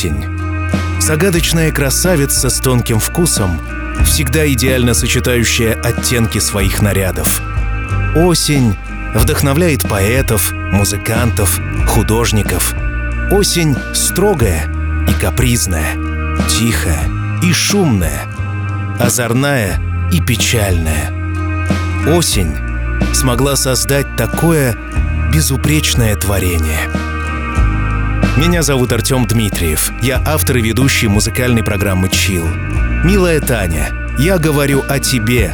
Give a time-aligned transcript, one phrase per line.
[0.00, 0.24] Осень.
[0.98, 3.60] Загадочная красавица с тонким вкусом,
[4.06, 7.42] всегда идеально сочетающая оттенки своих нарядов.
[8.16, 8.78] Осень
[9.14, 12.74] вдохновляет поэтов, музыкантов, художников.
[13.30, 14.72] Осень строгая
[15.06, 15.92] и капризная,
[16.48, 17.06] тихая
[17.42, 18.22] и шумная,
[18.98, 21.12] озорная и печальная.
[22.08, 22.56] Осень
[23.12, 24.78] смогла создать такое
[25.30, 26.88] безупречное творение.
[28.36, 29.92] Меня зовут Артем Дмитриев.
[30.02, 32.46] Я автор и ведущий музыкальной программы «Чил».
[33.04, 35.52] Милая Таня, я говорю о тебе.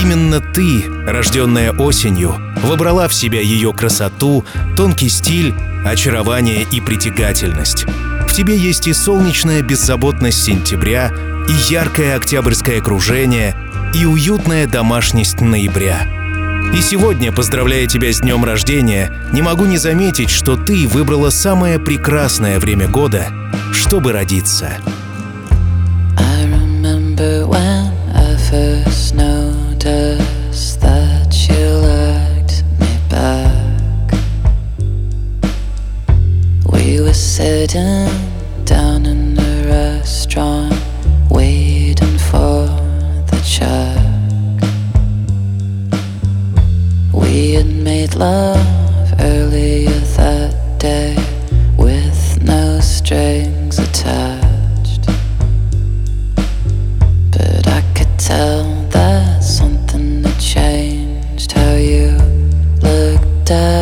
[0.00, 4.44] Именно ты, рожденная осенью, выбрала в себя ее красоту,
[4.76, 7.86] тонкий стиль, очарование и притягательность.
[8.28, 11.10] В тебе есть и солнечная беззаботность сентября,
[11.48, 13.56] и яркое октябрьское окружение,
[13.94, 16.06] и уютная домашность ноября—
[16.72, 21.78] и сегодня, поздравляя тебя с днем рождения, не могу не заметить, что ты выбрала самое
[21.78, 23.28] прекрасное время года,
[23.72, 24.78] чтобы родиться.
[37.40, 38.19] Sitting
[63.50, 63.79] kita.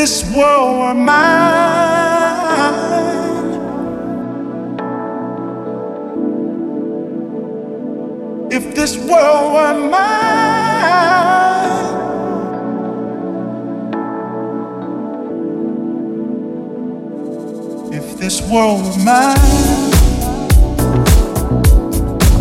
[0.00, 1.12] this world were mine,
[8.50, 10.00] if this world were mine,
[17.92, 19.36] if this world were mine,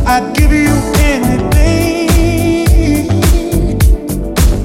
[0.08, 0.78] I'd give you
[1.14, 2.08] anything.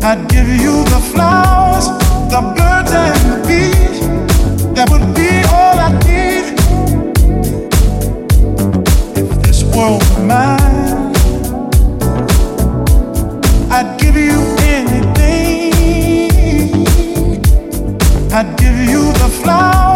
[0.01, 2.04] I'd give you the flowers
[2.35, 2.41] the
[4.75, 6.47] that would be all I need.
[9.17, 11.15] If this world were mine,
[13.71, 14.41] I'd give you
[14.75, 15.73] anything.
[18.33, 19.94] I'd give you the flowers.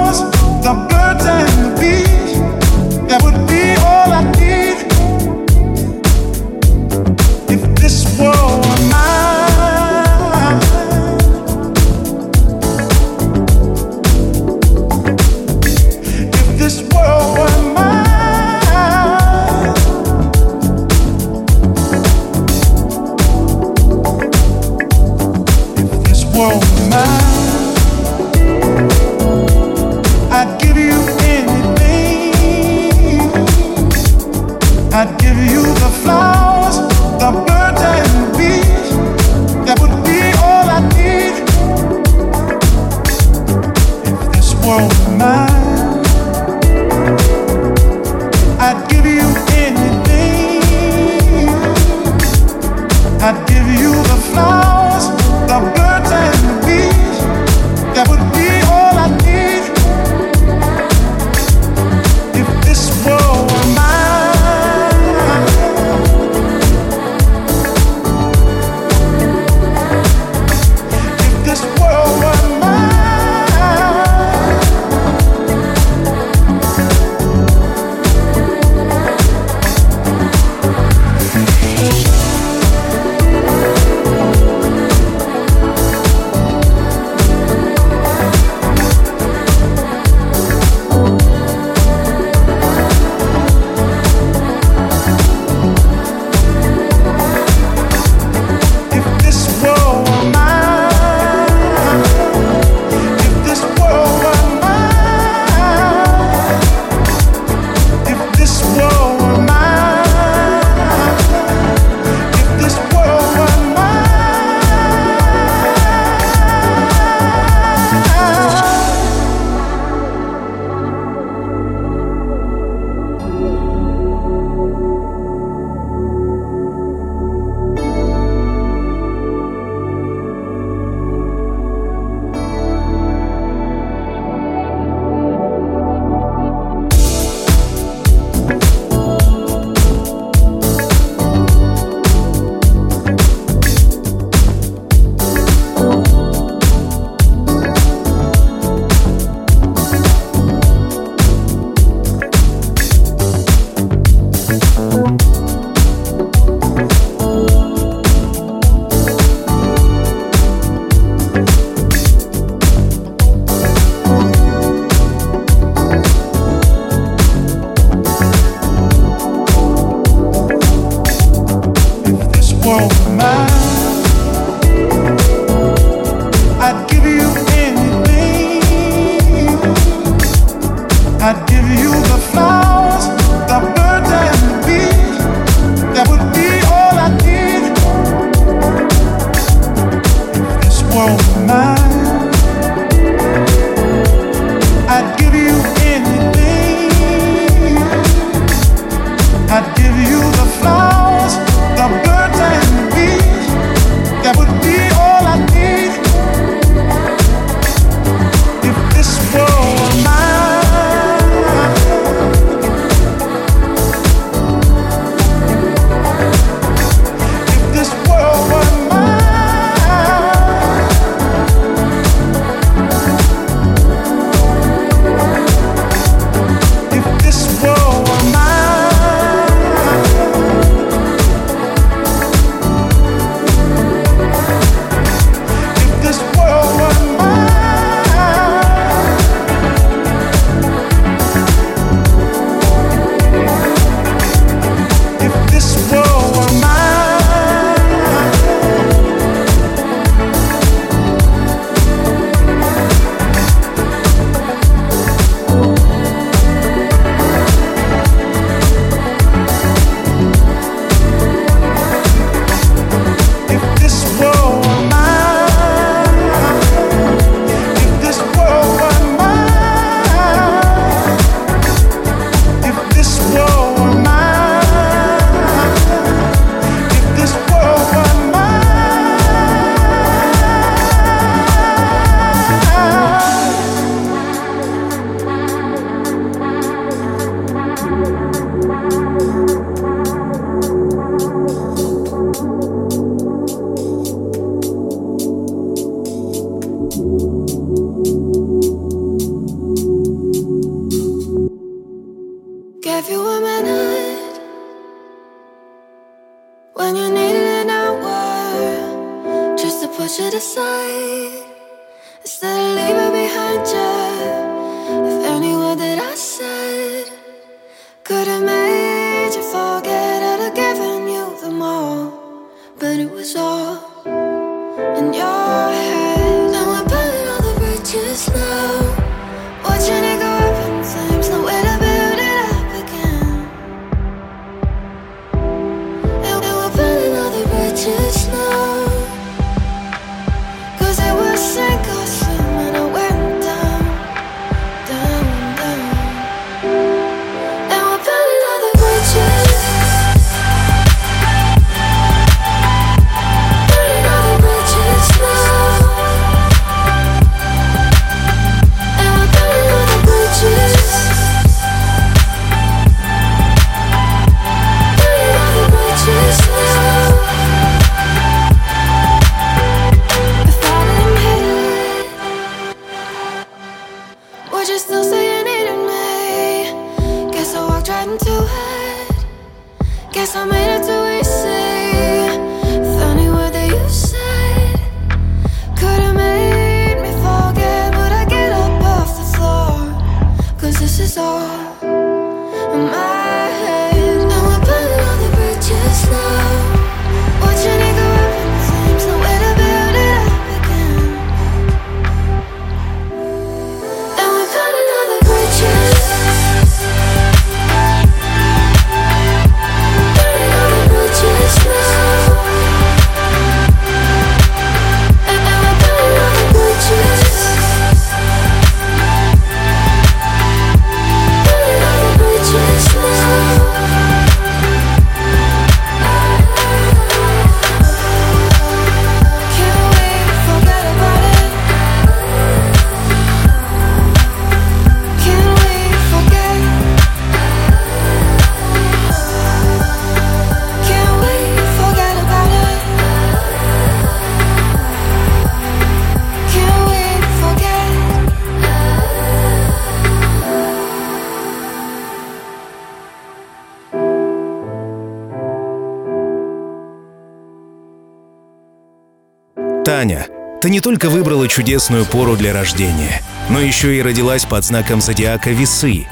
[459.99, 460.29] Таня,
[460.63, 465.51] ты не только выбрала чудесную пору для рождения, но еще и родилась под знаком зодиака
[465.51, 466.07] Весы.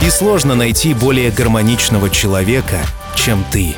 [0.00, 2.78] И сложно найти более гармоничного человека,
[3.14, 3.76] чем ты.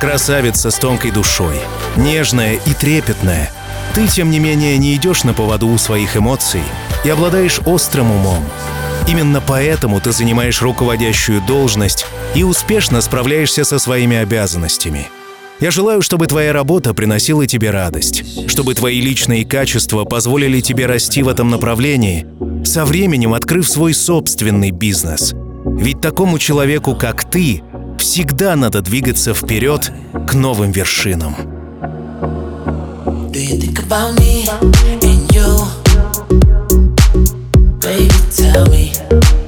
[0.00, 1.58] Красавица с тонкой душой,
[1.96, 3.50] нежная и трепетная.
[3.92, 6.62] Ты, тем не менее, не идешь на поводу у своих эмоций
[7.04, 8.46] и обладаешь острым умом.
[9.06, 15.10] Именно поэтому ты занимаешь руководящую должность и успешно справляешься со своими обязанностями–
[15.60, 21.22] я желаю, чтобы твоя работа приносила тебе радость, чтобы твои личные качества позволили тебе расти
[21.22, 22.26] в этом направлении,
[22.64, 25.34] со временем открыв свой собственный бизнес.
[25.64, 27.62] Ведь такому человеку, как ты,
[27.98, 29.92] всегда надо двигаться вперед
[30.28, 31.34] к новым вершинам.
[37.86, 39.45] Baby, tell me.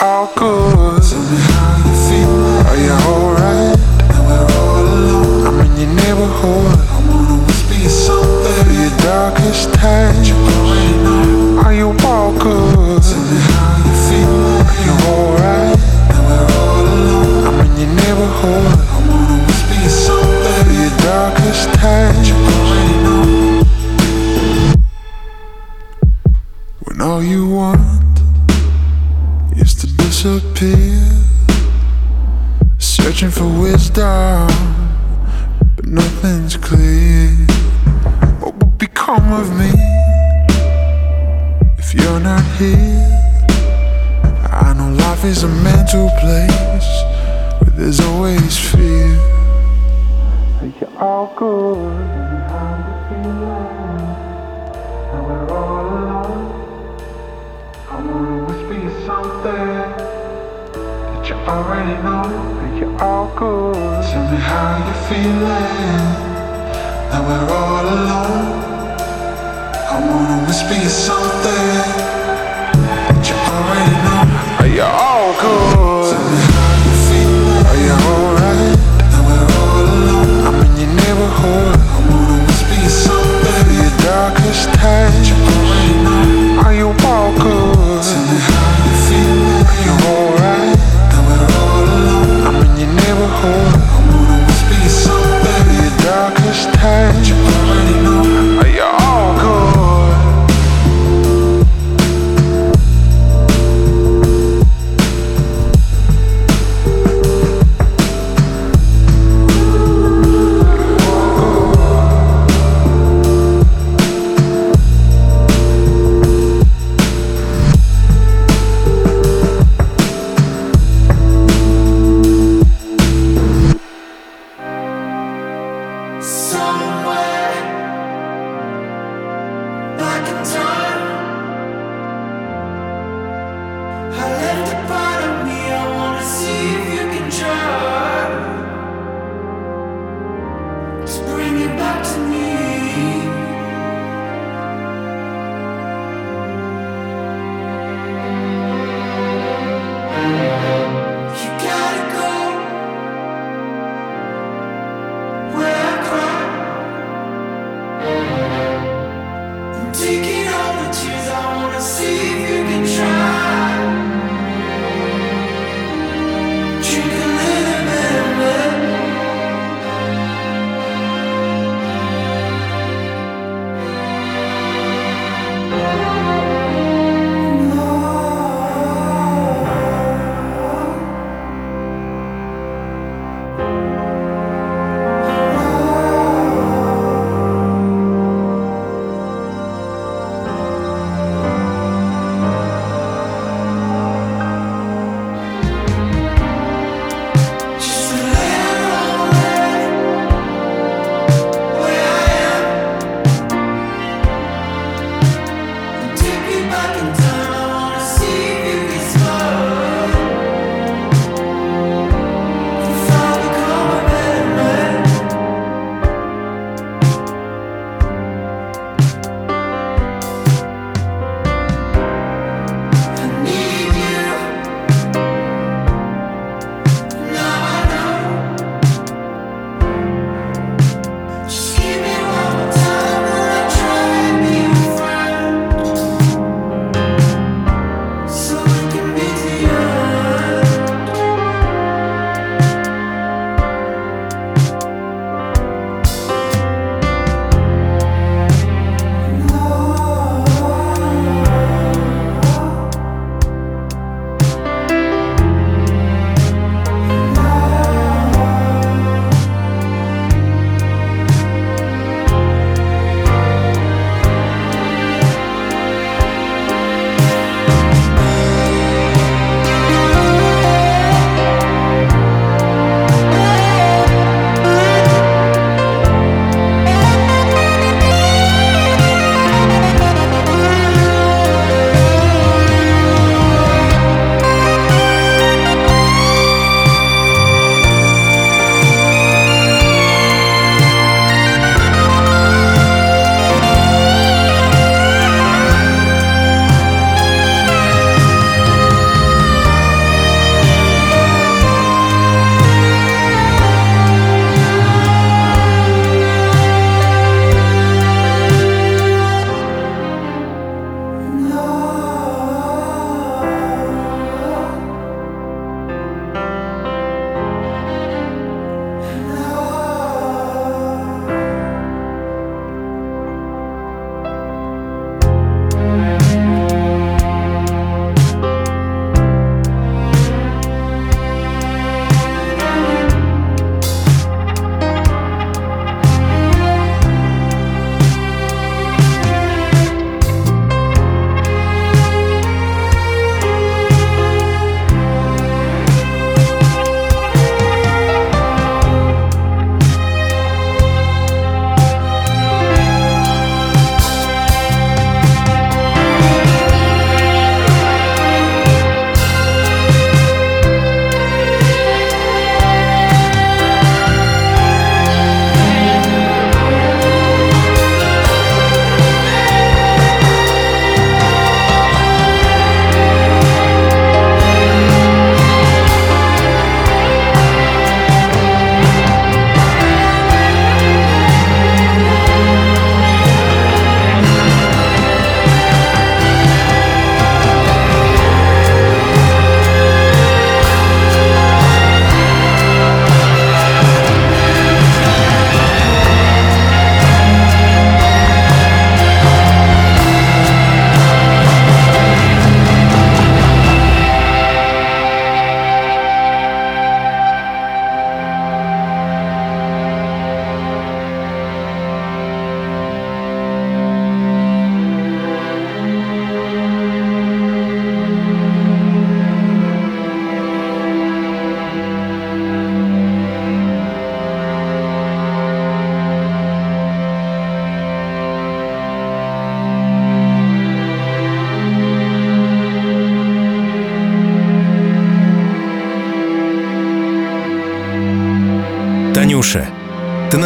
[0.00, 0.77] All good?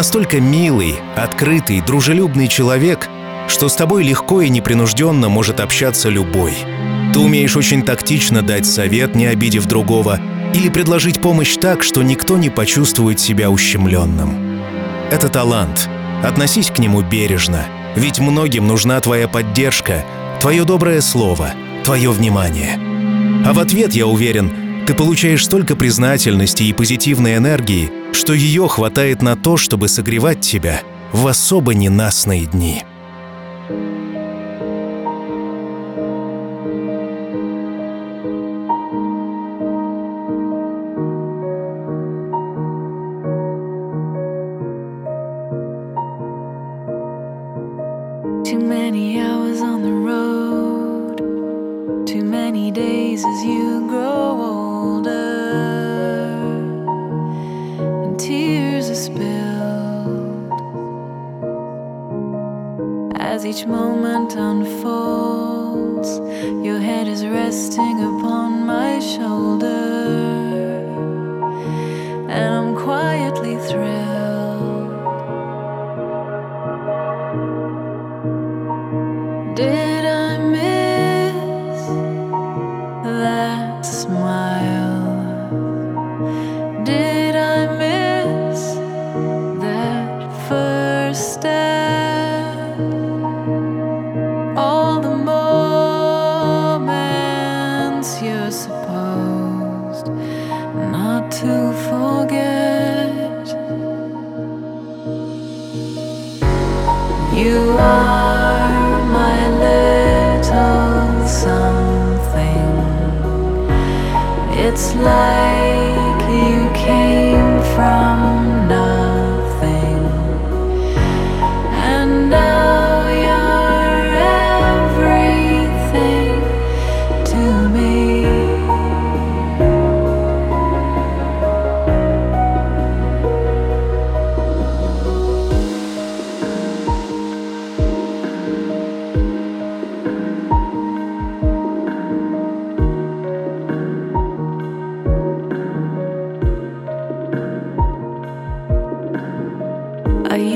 [0.02, 3.08] Настолько милый, открытый, дружелюбный человек,
[3.46, 6.54] что с тобой легко и непринужденно может общаться любой.
[7.12, 10.18] Ты умеешь очень тактично дать совет, не обидев другого,
[10.54, 14.60] или предложить помощь так, что никто не почувствует себя ущемленным.
[15.12, 15.88] Это талант.
[16.24, 20.04] Относись к нему бережно, ведь многим нужна твоя поддержка,
[20.40, 21.52] твое доброе слово,
[21.84, 22.76] твое внимание.
[23.46, 24.50] А в ответ, я уверен,
[24.84, 30.83] ты получаешь столько признательности и позитивной энергии, что ее хватает на то, чтобы согревать тебя
[31.12, 32.85] в особо ненастные дни.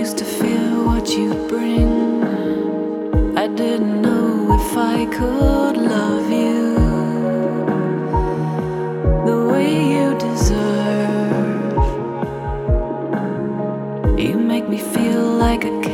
[0.06, 2.22] Used to fear what you bring.
[3.36, 6.60] I didn't know if I could love you
[9.28, 11.78] the way you deserve.
[14.16, 15.85] You make me feel like a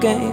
[0.00, 0.25] Game.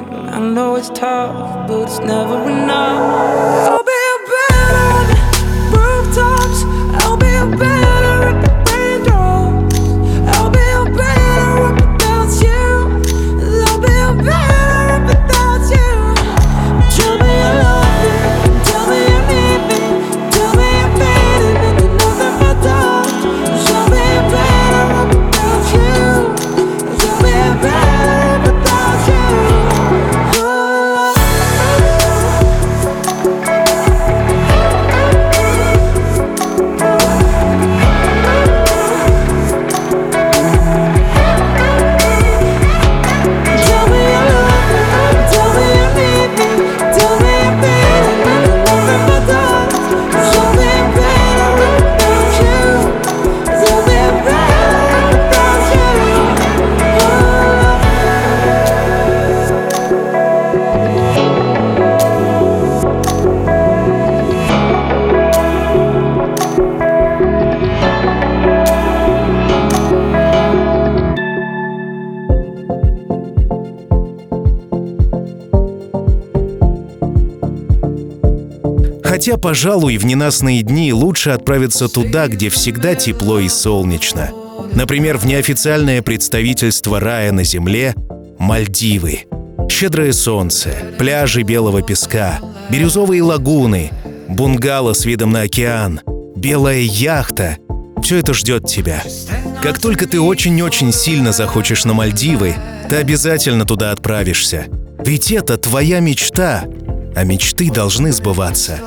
[79.23, 84.31] Хотя, пожалуй, в ненастные дни лучше отправиться туда, где всегда тепло и солнечно.
[84.73, 87.95] Например, в неофициальное представительство рая на земле–
[88.37, 89.21] Мальдивы.
[89.69, 93.91] Щедрое солнце, пляжи белого песка, бирюзовые лагуны,
[94.27, 96.01] бунгало с видом на океан,
[96.35, 97.55] белая яхта–
[98.03, 99.01] все это ждет тебя.
[99.61, 102.55] Как только ты очень-очень сильно захочешь на Мальдивы,
[102.89, 104.65] ты обязательно туда отправишься.
[104.99, 106.65] Ведь это твоя мечта,
[107.15, 108.81] а мечты должны сбываться.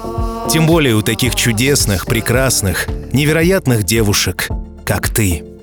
[0.48, 4.48] Тем более у таких чудесных, прекрасных, невероятных девушек,
[4.84, 5.55] как ты.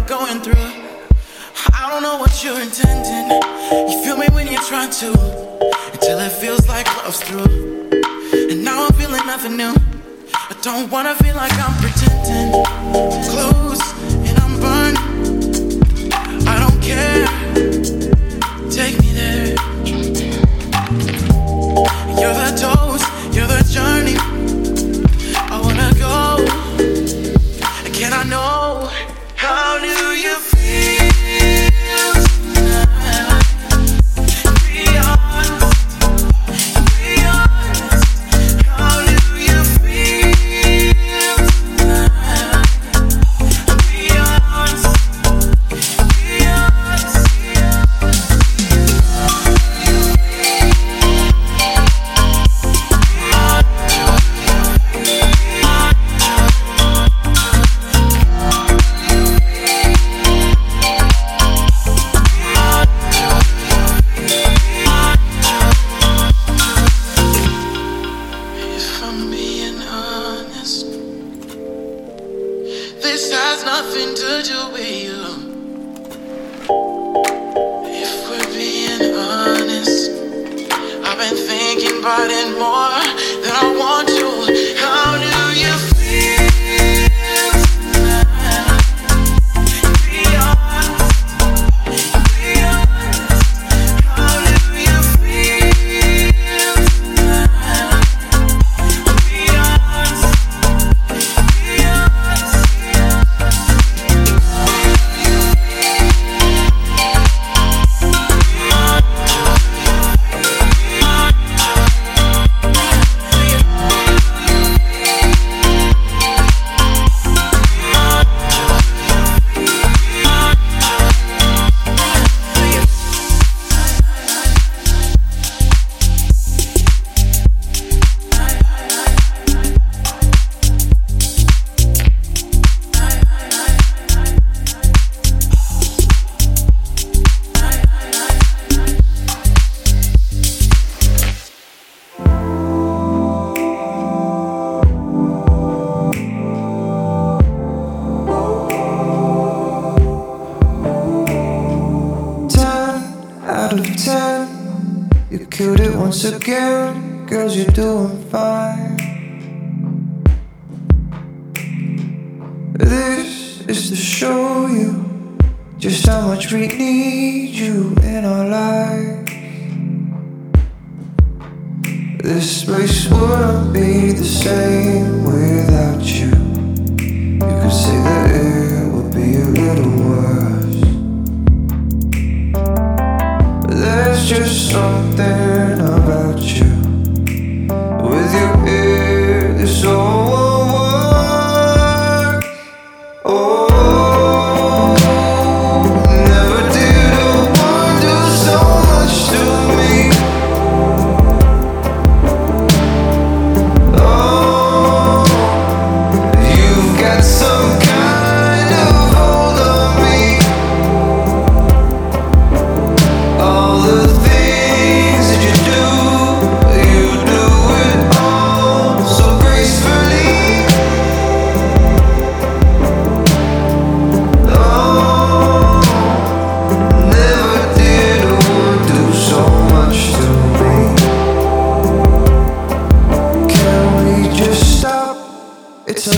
[0.00, 0.54] I'm going through.
[1.74, 3.28] I don't know what you're intending.
[3.90, 5.08] You feel me when you're trying to,
[5.92, 7.90] until it feels like love's through.
[8.50, 9.74] And now I'm feeling nothing new.
[10.32, 12.64] I don't wanna feel like I'm pretending.
[13.28, 13.82] Close
[14.26, 14.98] and I'm burned.
[16.48, 17.39] I don't care.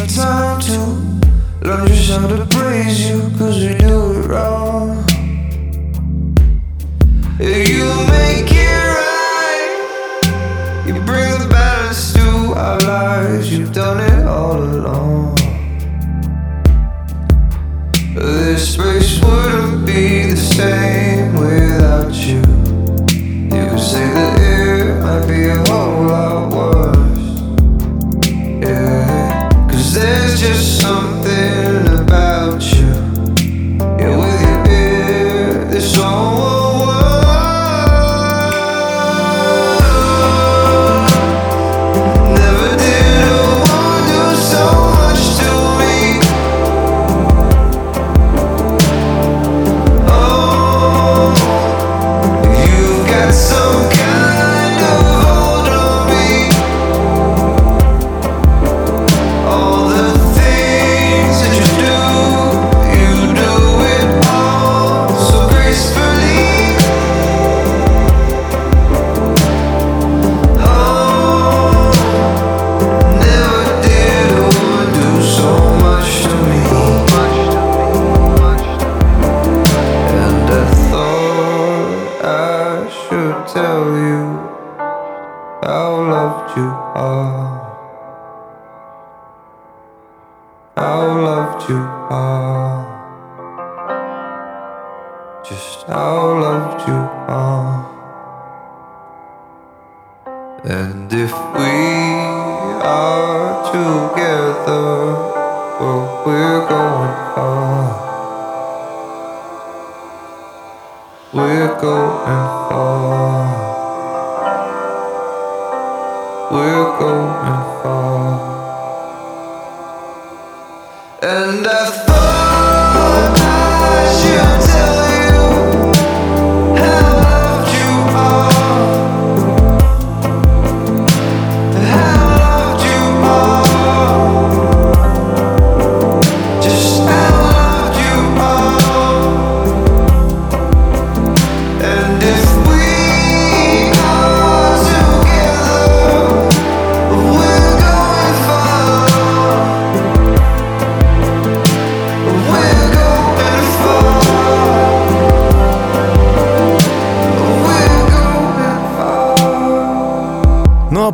[0.09, 0.79] Time to
[1.63, 5.05] learn how to praise you, cause we do it wrong.
[7.39, 14.63] You make it right, you bring the balance to our lives, you've done it all
[14.63, 15.37] along.
[18.15, 22.43] This space wouldn't be the same without you.
[23.57, 24.32] You could say the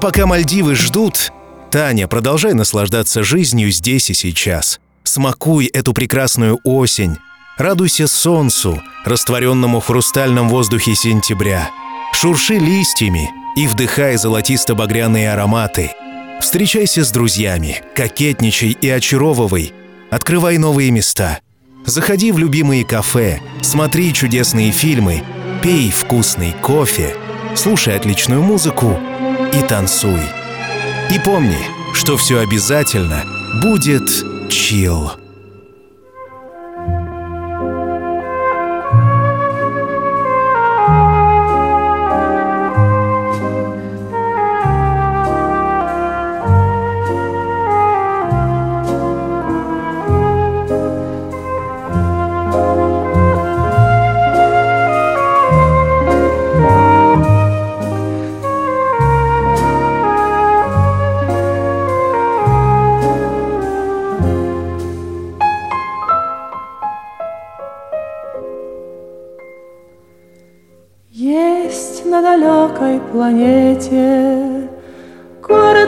[0.09, 1.31] пока Мальдивы ждут,
[1.71, 4.81] Таня, продолжай наслаждаться жизнью здесь и сейчас.
[5.03, 7.19] Смакуй эту прекрасную осень.
[7.59, 11.69] Радуйся солнцу, растворенному в хрустальном воздухе сентября.
[12.15, 15.91] Шурши листьями и вдыхай золотисто-багряные ароматы.
[16.41, 19.75] Встречайся с друзьями, кокетничай и очаровывай.
[20.11, 21.41] Открывай новые места.
[21.85, 25.23] Заходи в любимые кафе, смотри чудесные фильмы,
[25.63, 27.15] пей вкусный кофе,
[27.55, 28.99] слушай отличную музыку
[29.53, 30.21] и танцуй.
[31.11, 31.59] И помни,
[31.95, 33.25] что все обязательно
[33.63, 34.09] будет
[34.51, 35.13] чил.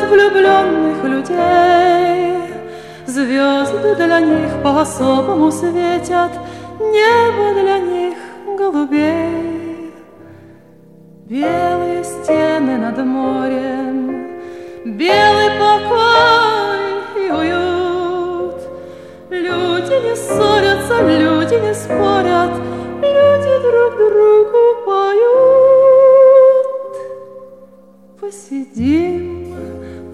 [0.01, 2.39] Город влюбленных людей.
[3.07, 6.31] Звезды для них по-особому светят.
[6.79, 8.15] Небо для них
[8.57, 9.93] голубей.
[11.27, 14.41] Белые стены над морем.
[14.85, 16.81] Белый покой
[17.17, 18.61] и уют.
[19.31, 22.53] Люди не ссорятся, люди не спорят.
[23.03, 25.41] Люди друг другу поют.
[28.21, 29.40] Посидим,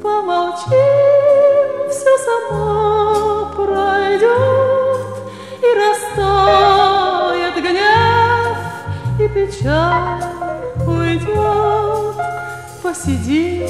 [0.06, 5.00] помолчим Все само пройдет
[5.60, 8.56] И растает гнев
[9.18, 10.22] И печаль
[10.86, 12.14] уйдет
[12.82, 13.68] Посидим,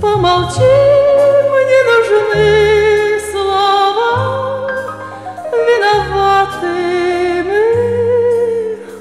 [0.00, 4.70] помолчим Не нужны слова
[5.52, 6.78] Виноваты
[7.48, 7.62] мы,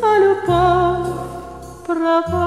[0.04, 1.16] а любовь
[1.88, 2.47] права.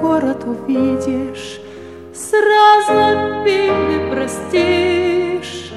[0.00, 1.60] Город увидишь,
[2.12, 5.72] Сразу обиды простишь.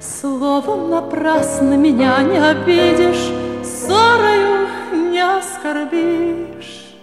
[0.00, 3.30] Словом напрасно меня не обидишь,
[3.62, 6.94] Ссорою не оскорбишь.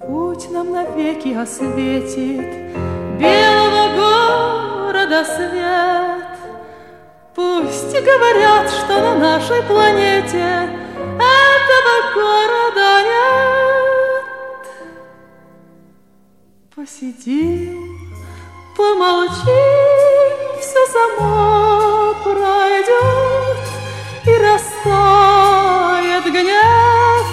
[0.00, 2.74] Путь нам навеки осветит
[3.18, 6.26] Белого города свет.
[7.34, 10.70] Пусть говорят, что на нашей планете
[11.18, 13.95] Этого города нет.
[16.76, 17.98] Посидим,
[18.76, 19.46] помолчим,
[20.60, 23.56] все само пройдет
[24.26, 27.26] И растает гнев,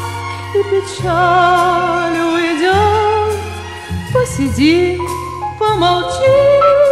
[0.55, 3.37] и печаль уйдет.
[4.13, 5.05] Посидим,
[5.59, 6.82] помолчим,